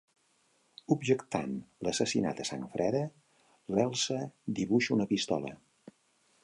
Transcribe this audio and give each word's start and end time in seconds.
Objectant 0.95 1.51
l'assassinat 1.87 2.41
a 2.43 2.47
sang 2.49 2.65
freda, 2.77 3.03
l'Elsa 3.75 4.19
dibuixa 4.61 4.97
una 4.99 5.11
pistola. 5.13 5.55